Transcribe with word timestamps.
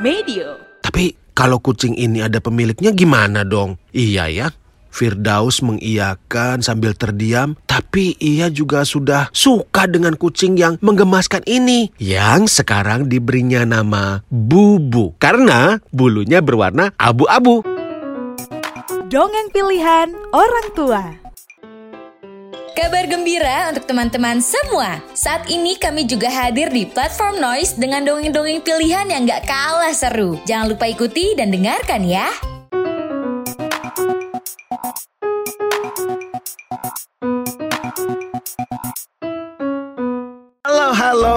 Medio. 0.00 0.56
Tapi 0.80 1.12
kalau 1.36 1.60
kucing 1.60 1.92
ini 1.92 2.24
ada 2.24 2.40
pemiliknya 2.40 2.88
gimana 2.96 3.44
dong? 3.44 3.76
Iya 3.92 4.32
ya. 4.32 4.48
Firdaus 4.88 5.60
mengiyakan 5.60 6.64
sambil 6.64 6.96
terdiam, 6.96 7.54
tapi 7.68 8.16
ia 8.16 8.48
juga 8.48 8.82
sudah 8.82 9.28
suka 9.30 9.84
dengan 9.86 10.16
kucing 10.16 10.56
yang 10.56 10.80
menggemaskan 10.82 11.44
ini, 11.46 11.94
yang 12.00 12.50
sekarang 12.50 13.06
diberinya 13.06 13.62
nama 13.62 14.24
Bubu 14.32 15.14
karena 15.20 15.78
bulunya 15.94 16.40
berwarna 16.40 16.96
abu-abu. 16.96 17.62
Dongeng 19.12 19.52
pilihan 19.52 20.16
orang 20.32 20.66
tua. 20.74 21.29
Kabar 22.70 23.04
gembira 23.10 23.74
untuk 23.74 23.84
teman-teman 23.90 24.38
semua. 24.38 25.02
Saat 25.12 25.50
ini 25.50 25.74
kami 25.74 26.06
juga 26.06 26.30
hadir 26.30 26.70
di 26.70 26.86
platform 26.86 27.42
Noise 27.42 27.74
dengan 27.74 28.06
dongeng-dongeng 28.06 28.62
pilihan 28.62 29.10
yang 29.10 29.26
gak 29.26 29.46
kalah 29.46 29.94
seru. 29.94 30.38
Jangan 30.46 30.70
lupa 30.74 30.86
ikuti 30.86 31.34
dan 31.34 31.50
dengarkan 31.50 32.06
ya. 32.06 32.30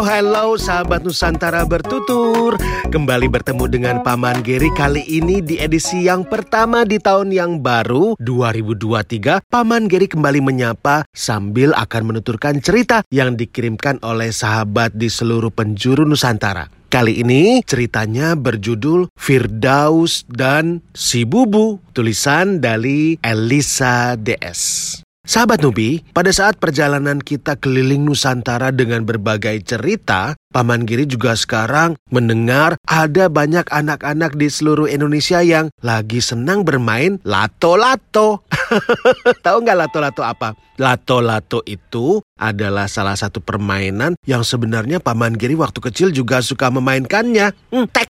Halo, 0.04 0.60
sahabat 0.60 1.08
Nusantara 1.08 1.64
bertutur. 1.64 2.60
Kembali 2.92 3.32
bertemu 3.32 3.72
dengan 3.72 3.96
Paman 4.04 4.44
Geri 4.44 4.68
kali 4.76 5.00
ini 5.08 5.40
di 5.40 5.56
edisi 5.56 6.04
yang 6.04 6.28
pertama 6.28 6.84
di 6.84 7.00
tahun 7.00 7.32
yang 7.32 7.64
baru 7.64 8.20
2023 8.20 9.48
Paman 9.48 9.88
Geri 9.88 10.12
kembali 10.12 10.44
menyapa 10.44 11.08
sambil 11.16 11.72
akan 11.72 12.12
menuturkan 12.12 12.60
cerita 12.60 13.08
yang 13.16 13.40
dikirimkan 13.40 14.04
oleh 14.04 14.36
sahabat 14.36 14.92
di 14.92 15.08
seluruh 15.08 15.56
penjuru 15.56 16.04
Nusantara. 16.04 16.68
Kali 16.92 17.24
ini 17.24 17.64
ceritanya 17.64 18.36
berjudul 18.36 19.08
Firdaus 19.16 20.28
dan 20.28 20.84
Si 20.92 21.24
Bubu 21.24 21.80
Tulisan 21.96 22.60
dari 22.60 23.16
Elisa 23.24 24.20
DS 24.20 25.03
Sahabat 25.24 25.64
Nubi, 25.64 26.04
pada 26.12 26.36
saat 26.36 26.60
perjalanan 26.60 27.16
kita 27.16 27.56
keliling 27.56 28.04
Nusantara 28.04 28.76
dengan 28.76 29.08
berbagai 29.08 29.56
cerita, 29.64 30.36
Paman 30.52 30.84
Giri 30.84 31.08
juga 31.08 31.32
sekarang 31.40 31.96
mendengar 32.12 32.76
ada 32.84 33.32
banyak 33.32 33.64
anak-anak 33.72 34.36
di 34.36 34.52
seluruh 34.52 34.84
Indonesia 34.92 35.40
yang 35.40 35.72
lagi 35.80 36.20
senang 36.20 36.68
bermain 36.68 37.24
lato-lato. 37.24 38.44
Tahu 39.48 39.58
nggak 39.64 39.80
lato-lato 39.88 40.28
apa? 40.28 40.60
Lato-lato 40.76 41.64
itu 41.72 42.20
adalah 42.36 42.92
salah 42.92 43.16
satu 43.16 43.40
permainan 43.40 44.20
yang 44.28 44.44
sebenarnya 44.44 45.00
Paman 45.00 45.40
Giri 45.40 45.56
waktu 45.56 45.80
kecil 45.80 46.12
juga 46.12 46.44
suka 46.44 46.68
memainkannya. 46.68 47.56
Hmm, 47.72 47.88
tek, 47.88 48.12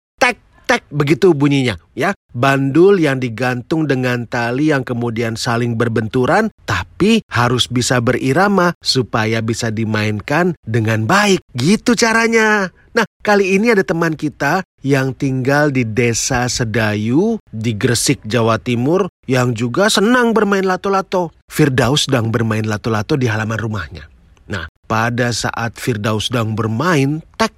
tek, 0.66 0.84
begitu 0.90 1.32
bunyinya 1.32 1.78
ya. 1.96 2.12
Bandul 2.36 3.00
yang 3.00 3.24
digantung 3.24 3.88
dengan 3.88 4.28
tali 4.28 4.76
yang 4.76 4.84
kemudian 4.84 5.40
saling 5.40 5.80
berbenturan, 5.80 6.52
tapi 6.68 7.24
harus 7.32 7.72
bisa 7.72 8.04
berirama 8.04 8.76
supaya 8.84 9.40
bisa 9.40 9.72
dimainkan 9.72 10.58
dengan 10.68 11.08
baik. 11.08 11.40
Gitu 11.56 11.96
caranya. 11.96 12.76
Nah, 12.96 13.04
kali 13.24 13.60
ini 13.60 13.72
ada 13.72 13.84
teman 13.84 14.16
kita 14.16 14.64
yang 14.84 15.12
tinggal 15.12 15.68
di 15.68 15.84
desa 15.84 16.48
Sedayu 16.48 17.40
di 17.52 17.76
Gresik, 17.76 18.24
Jawa 18.24 18.56
Timur 18.56 19.12
yang 19.28 19.52
juga 19.52 19.92
senang 19.92 20.32
bermain 20.32 20.64
lato-lato. 20.64 21.32
Firdaus 21.52 22.08
sedang 22.08 22.32
bermain 22.32 22.64
lato-lato 22.64 23.20
di 23.20 23.28
halaman 23.28 23.60
rumahnya. 23.60 24.08
Nah, 24.48 24.72
pada 24.88 25.36
saat 25.36 25.76
Firdaus 25.76 26.32
sedang 26.32 26.56
bermain, 26.56 27.20
tek, 27.36 27.52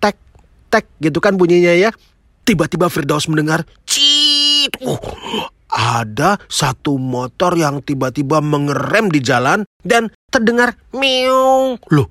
tek, 0.00 0.16
tek 0.72 0.88
gitu 1.02 1.20
kan 1.20 1.36
bunyinya 1.36 1.76
ya. 1.76 1.90
Tiba-tiba 2.44 2.90
Firdaus 2.90 3.30
mendengar 3.30 3.62
cit. 3.86 4.74
Uh, 4.82 4.98
ada 5.70 6.36
satu 6.50 6.98
motor 6.98 7.54
yang 7.54 7.78
tiba-tiba 7.80 8.42
mengerem 8.42 9.06
di 9.08 9.22
jalan 9.22 9.62
dan 9.86 10.10
terdengar 10.28 10.74
meong. 10.90 11.78
Loh, 11.94 12.08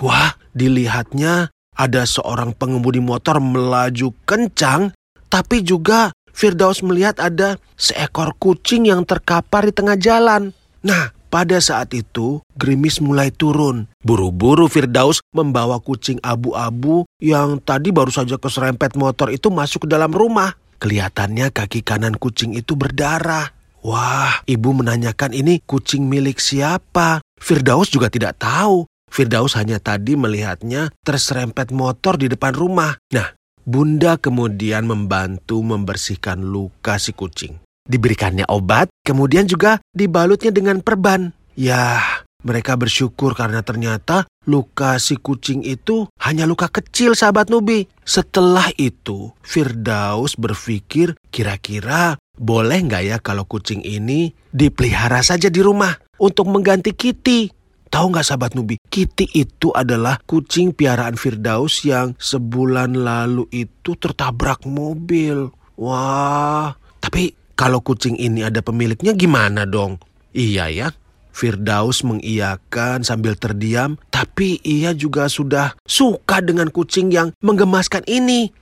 wah 0.00 0.32
dilihatnya 0.56 1.52
ada 1.76 2.02
seorang 2.04 2.56
pengemudi 2.56 3.00
motor 3.00 3.40
melaju 3.40 4.12
kencang, 4.24 4.92
tapi 5.28 5.60
juga 5.64 6.12
Firdaus 6.32 6.80
melihat 6.80 7.20
ada 7.20 7.60
seekor 7.76 8.32
kucing 8.40 8.88
yang 8.88 9.04
terkapar 9.04 9.68
di 9.68 9.72
tengah 9.76 10.00
jalan. 10.00 10.56
Nah, 10.80 11.12
pada 11.32 11.56
saat 11.64 11.96
itu, 11.96 12.44
gerimis 12.60 13.00
mulai 13.00 13.32
turun. 13.32 13.88
Buru-buru 14.04 14.68
Firdaus 14.68 15.24
membawa 15.32 15.80
kucing 15.80 16.20
abu-abu 16.20 17.08
yang 17.24 17.56
tadi 17.56 17.88
baru 17.88 18.12
saja 18.12 18.36
keserempet 18.36 19.00
motor 19.00 19.32
itu 19.32 19.48
masuk 19.48 19.88
ke 19.88 19.96
dalam 19.96 20.12
rumah. 20.12 20.52
Kelihatannya 20.76 21.48
kaki 21.48 21.80
kanan 21.80 22.20
kucing 22.20 22.52
itu 22.52 22.76
berdarah. 22.76 23.48
Wah, 23.80 24.44
ibu 24.44 24.76
menanyakan 24.76 25.32
ini 25.32 25.64
kucing 25.64 26.04
milik 26.04 26.36
siapa. 26.36 27.24
Firdaus 27.40 27.88
juga 27.88 28.12
tidak 28.12 28.36
tahu. 28.36 28.84
Firdaus 29.08 29.56
hanya 29.56 29.80
tadi 29.80 30.20
melihatnya 30.20 30.92
terserempet 31.00 31.72
motor 31.72 32.20
di 32.20 32.28
depan 32.28 32.52
rumah. 32.52 33.00
Nah, 33.08 33.32
Bunda 33.62 34.18
kemudian 34.18 34.90
membantu 34.90 35.62
membersihkan 35.62 36.42
luka 36.42 36.98
si 36.98 37.14
kucing. 37.14 37.61
Diberikannya 37.82 38.46
obat, 38.46 38.88
kemudian 39.02 39.50
juga 39.50 39.82
dibalutnya 39.90 40.54
dengan 40.54 40.78
perban. 40.80 41.34
Ya, 41.58 41.98
mereka 42.42 42.74
bersyukur 42.74 43.38
karena 43.38 43.62
ternyata 43.62 44.26
luka 44.46 44.98
si 44.98 45.14
kucing 45.14 45.62
itu 45.62 46.10
hanya 46.18 46.46
luka 46.46 46.66
kecil 46.70 47.14
sahabat 47.14 47.50
Nubi. 47.50 47.86
Setelah 48.02 48.70
itu, 48.78 49.30
Firdaus 49.42 50.34
berpikir 50.34 51.14
kira-kira 51.30 52.18
boleh 52.34 52.82
nggak 52.82 53.02
ya 53.06 53.16
kalau 53.22 53.46
kucing 53.46 53.82
ini 53.86 54.34
dipelihara 54.50 55.22
saja 55.22 55.46
di 55.50 55.62
rumah 55.62 55.94
untuk 56.18 56.50
mengganti 56.50 56.94
Kitty. 56.94 57.50
Tahu 57.92 58.06
nggak 58.08 58.24
sahabat 58.26 58.56
Nubi, 58.56 58.80
Kitty 58.80 59.28
itu 59.36 59.68
adalah 59.70 60.16
kucing 60.24 60.72
piaraan 60.72 61.14
Firdaus 61.14 61.84
yang 61.84 62.16
sebulan 62.16 62.96
lalu 62.96 63.46
itu 63.52 63.94
tertabrak 64.00 64.64
mobil. 64.64 65.52
Wah, 65.76 66.72
tapi 66.98 67.41
kalau 67.54 67.84
kucing 67.84 68.16
ini 68.16 68.46
ada 68.46 68.60
pemiliknya 68.64 69.12
gimana 69.16 69.68
dong? 69.68 70.00
Iya 70.32 70.72
ya, 70.72 70.88
Firdaus 71.32 72.04
mengiyakan 72.04 73.02
sambil 73.02 73.34
terdiam, 73.34 73.96
tapi 74.12 74.60
ia 74.64 74.92
juga 74.92 75.26
sudah 75.32 75.72
suka 75.88 76.44
dengan 76.44 76.68
kucing 76.68 77.08
yang 77.08 77.32
menggemaskan 77.40 78.04
ini. 78.04 78.52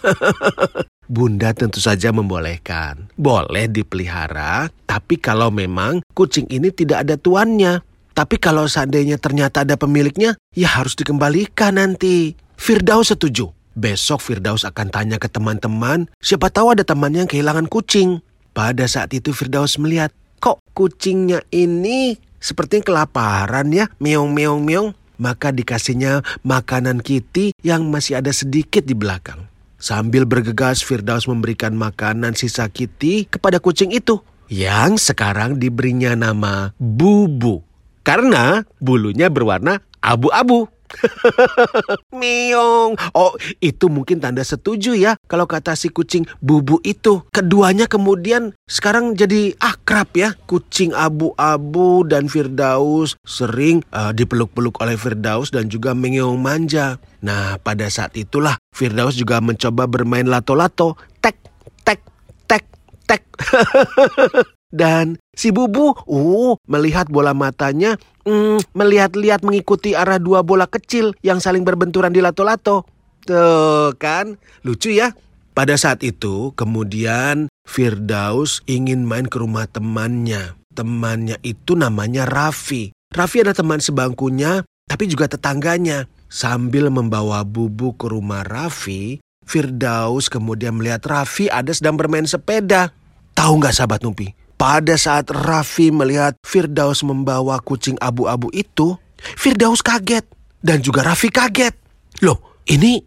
Bunda 1.10 1.50
tentu 1.50 1.82
saja 1.82 2.14
membolehkan. 2.14 3.10
Boleh 3.18 3.66
dipelihara, 3.66 4.70
tapi 4.86 5.18
kalau 5.18 5.50
memang 5.50 6.06
kucing 6.14 6.46
ini 6.46 6.70
tidak 6.70 7.02
ada 7.02 7.18
tuannya. 7.18 7.82
Tapi 8.14 8.38
kalau 8.38 8.70
seandainya 8.70 9.18
ternyata 9.18 9.66
ada 9.66 9.74
pemiliknya, 9.74 10.38
ya 10.54 10.70
harus 10.70 10.94
dikembalikan 10.94 11.82
nanti. 11.82 12.38
Firdaus 12.54 13.10
setuju. 13.10 13.50
Besok 13.74 14.22
Firdaus 14.22 14.62
akan 14.66 14.90
tanya 14.90 15.16
ke 15.18 15.30
teman-teman, 15.30 16.10
siapa 16.22 16.50
tahu 16.50 16.78
ada 16.78 16.86
temannya 16.86 17.26
yang 17.26 17.30
kehilangan 17.30 17.66
kucing. 17.70 18.22
Pada 18.60 18.84
saat 18.84 19.08
itu 19.16 19.32
Firdaus 19.32 19.80
melihat, 19.80 20.12
kok 20.36 20.60
kucingnya 20.76 21.40
ini 21.48 22.20
sepertinya 22.36 22.92
kelaparan 22.92 23.72
ya, 23.72 23.88
meong-meong-meong. 24.04 25.16
Maka 25.16 25.48
dikasihnya 25.48 26.20
makanan 26.44 27.00
Kitty 27.00 27.56
yang 27.64 27.88
masih 27.88 28.20
ada 28.20 28.28
sedikit 28.36 28.84
di 28.84 28.92
belakang. 28.92 29.48
Sambil 29.80 30.28
bergegas 30.28 30.84
Firdaus 30.84 31.24
memberikan 31.24 31.72
makanan 31.72 32.36
sisa 32.36 32.68
Kitty 32.68 33.32
kepada 33.32 33.64
kucing 33.64 33.96
itu. 33.96 34.20
Yang 34.52 35.08
sekarang 35.08 35.56
diberinya 35.56 36.12
nama 36.12 36.76
Bubu. 36.76 37.64
Karena 38.04 38.60
bulunya 38.76 39.32
berwarna 39.32 39.80
abu-abu. 40.04 40.68
Miong. 42.20 42.98
Oh, 43.14 43.32
itu 43.62 43.86
mungkin 43.88 44.18
tanda 44.18 44.42
setuju 44.44 44.94
ya 44.94 45.16
kalau 45.26 45.46
kata 45.46 45.74
si 45.78 45.88
kucing 45.90 46.26
bubu 46.42 46.82
itu. 46.82 47.24
Keduanya 47.30 47.86
kemudian 47.86 48.54
sekarang 48.66 49.14
jadi 49.16 49.54
akrab 49.58 50.10
ya. 50.14 50.34
Kucing 50.46 50.92
abu-abu 50.94 52.04
dan 52.06 52.26
Firdaus 52.26 53.16
sering 53.24 53.82
uh, 53.94 54.10
dipeluk-peluk 54.10 54.78
oleh 54.82 54.96
Firdaus 54.98 55.54
dan 55.54 55.70
juga 55.70 55.94
mengeong 55.96 56.38
manja. 56.38 56.98
Nah, 57.20 57.60
pada 57.60 57.86
saat 57.92 58.16
itulah 58.16 58.56
Firdaus 58.72 59.16
juga 59.16 59.38
mencoba 59.44 59.84
bermain 59.84 60.24
lato-lato. 60.24 60.96
Tek, 61.20 61.36
tek, 61.84 62.00
tek, 62.48 62.64
tek. 63.04 63.22
Dan 64.70 65.18
si 65.34 65.50
Bubu, 65.50 65.90
uh, 66.06 66.54
melihat 66.70 67.10
bola 67.10 67.34
matanya, 67.34 67.98
mm, 68.30 68.78
melihat-lihat 68.78 69.42
mengikuti 69.42 69.98
arah 69.98 70.22
dua 70.22 70.46
bola 70.46 70.70
kecil 70.70 71.10
yang 71.26 71.42
saling 71.42 71.66
berbenturan 71.66 72.14
di 72.14 72.22
lato-lato. 72.22 72.86
Tuh 73.26 73.92
kan, 73.98 74.38
lucu 74.62 74.94
ya. 74.94 75.10
Pada 75.50 75.74
saat 75.74 76.06
itu, 76.06 76.54
kemudian 76.54 77.50
Firdaus 77.66 78.62
ingin 78.70 79.02
main 79.02 79.26
ke 79.26 79.42
rumah 79.42 79.66
temannya. 79.66 80.54
Temannya 80.72 81.42
itu 81.42 81.74
namanya 81.74 82.24
Raffi. 82.24 82.94
Raffi 83.10 83.42
ada 83.42 83.50
teman 83.50 83.82
sebangkunya, 83.82 84.62
tapi 84.86 85.10
juga 85.10 85.26
tetangganya. 85.26 86.06
Sambil 86.30 86.94
membawa 86.94 87.42
Bubu 87.42 87.98
ke 87.98 88.06
rumah 88.06 88.46
Raffi, 88.46 89.18
Firdaus 89.42 90.30
kemudian 90.30 90.78
melihat 90.78 91.02
Raffi 91.02 91.50
ada 91.50 91.74
sedang 91.74 91.98
bermain 91.98 92.24
sepeda. 92.24 92.94
Tahu 93.34 93.58
nggak 93.58 93.74
sahabat 93.74 94.06
Nupi? 94.06 94.30
Pada 94.60 94.92
saat 95.00 95.32
Raffi 95.32 95.88
melihat 95.88 96.36
Firdaus 96.44 97.00
membawa 97.00 97.56
kucing 97.64 97.96
abu-abu 97.96 98.52
itu, 98.52 98.92
Firdaus 99.16 99.80
kaget. 99.80 100.28
Dan 100.60 100.84
juga 100.84 101.00
Raffi 101.00 101.32
kaget. 101.32 101.72
Loh, 102.20 102.60
ini 102.68 103.00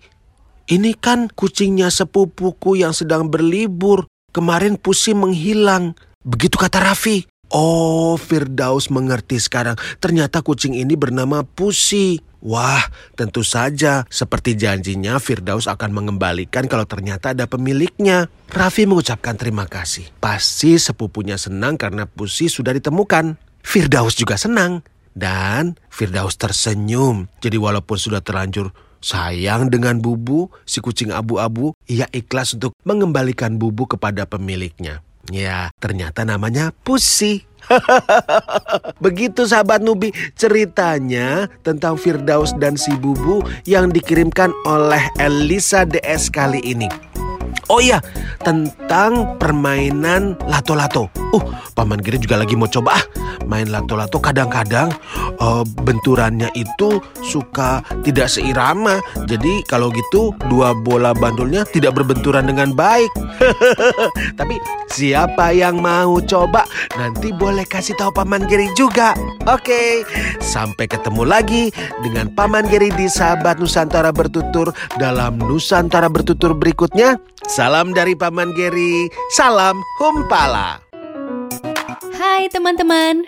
ini 0.65 0.97
kan 0.97 1.29
kucingnya 1.29 1.93
sepupuku 1.93 2.81
yang 2.81 2.89
sedang 2.89 3.29
berlibur. 3.29 4.09
Kemarin 4.33 4.81
Pusi 4.81 5.13
menghilang. 5.13 5.93
Begitu 6.25 6.57
kata 6.57 6.81
Raffi. 6.81 7.21
Oh, 7.53 8.17
Firdaus 8.17 8.89
mengerti 8.89 9.37
sekarang. 9.37 9.77
Ternyata 10.01 10.41
kucing 10.41 10.73
ini 10.73 10.97
bernama 10.97 11.45
Pusi. 11.45 12.17
Wah, 12.43 12.83
tentu 13.15 13.39
saja 13.39 14.03
seperti 14.11 14.59
janjinya 14.59 15.15
Firdaus 15.15 15.71
akan 15.71 15.95
mengembalikan 15.95 16.67
kalau 16.67 16.83
ternyata 16.83 17.31
ada 17.31 17.47
pemiliknya. 17.47 18.27
Raffi 18.51 18.83
mengucapkan 18.83 19.39
terima 19.39 19.63
kasih. 19.63 20.11
Pasti 20.19 20.75
sepupunya 20.75 21.39
senang 21.39 21.79
karena 21.79 22.03
Pusi 22.03 22.51
sudah 22.51 22.75
ditemukan. 22.75 23.39
Firdaus 23.63 24.19
juga 24.19 24.35
senang. 24.35 24.83
Dan 25.15 25.79
Firdaus 25.87 26.35
tersenyum. 26.35 27.31
Jadi 27.39 27.55
walaupun 27.55 27.95
sudah 27.95 28.19
terlanjur 28.19 28.75
sayang 28.99 29.71
dengan 29.71 30.03
Bubu, 30.03 30.51
si 30.67 30.83
kucing 30.83 31.15
abu-abu, 31.15 31.71
ia 31.87 32.11
ikhlas 32.11 32.59
untuk 32.59 32.75
mengembalikan 32.83 33.55
Bubu 33.55 33.87
kepada 33.87 34.27
pemiliknya. 34.27 34.99
Ya, 35.31 35.71
ternyata 35.79 36.27
namanya 36.27 36.75
Pusi. 36.83 37.47
Begitu 39.05 39.47
sahabat 39.47 39.79
Nubi 39.79 40.11
ceritanya 40.35 41.47
tentang 41.63 41.95
Firdaus 41.95 42.51
dan 42.59 42.75
si 42.75 42.91
Bubu 42.99 43.39
yang 43.63 43.87
dikirimkan 43.87 44.51
oleh 44.67 45.07
Elisa 45.15 45.87
DS 45.87 46.27
kali 46.27 46.59
ini. 46.59 46.91
Oh 47.71 47.79
iya, 47.79 48.03
tentang 48.43 49.39
permainan 49.39 50.35
lato-lato. 50.43 51.07
Uh, 51.31 51.43
Paman 51.71 52.03
Giri 52.03 52.19
juga 52.19 52.35
lagi 52.35 52.59
mau 52.59 52.67
coba 52.67 52.99
ah 52.99 53.05
main 53.45 53.69
lato-lato. 53.69 54.19
Kadang-kadang 54.19 54.91
uh, 55.39 55.63
benturannya 55.83 56.49
itu 56.55 56.99
suka 57.23 57.83
tidak 58.03 58.31
seirama. 58.31 58.99
Jadi 59.27 59.63
kalau 59.67 59.91
gitu 59.93 60.35
dua 60.49 60.75
bola 60.75 61.11
bandulnya 61.15 61.67
tidak 61.67 61.97
berbenturan 61.97 62.47
dengan 62.49 62.73
baik. 62.75 63.11
Tapi 64.39 64.55
siapa 64.91 65.51
yang 65.55 65.81
mau 65.81 66.19
coba 66.23 66.65
nanti 66.95 67.33
boleh 67.33 67.65
kasih 67.67 67.97
tahu 67.97 68.13
Paman 68.13 68.45
Giri 68.47 68.69
juga. 68.77 69.17
Oke, 69.49 70.07
sampai 70.39 70.87
ketemu 70.87 71.23
lagi 71.27 71.73
dengan 72.05 72.31
Paman 72.31 72.69
Giri 72.69 72.93
di 72.95 73.09
Sahabat 73.09 73.59
Nusantara 73.59 74.13
Bertutur 74.13 74.71
dalam 74.95 75.41
Nusantara 75.41 76.07
Bertutur 76.07 76.55
berikutnya. 76.55 77.19
Salam 77.43 77.91
dari 77.91 78.15
Paman 78.15 78.55
Geri, 78.55 79.11
salam 79.35 79.75
Humpala. 79.99 80.79
Hai 82.15 82.47
teman-teman, 82.47 83.27